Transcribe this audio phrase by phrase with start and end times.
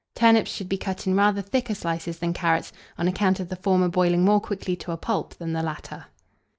[0.15, 3.87] Turnips should be cut in rather thicker slices than carrots, on account of the former
[3.87, 6.07] boiling more quickly to a pulp than the latter.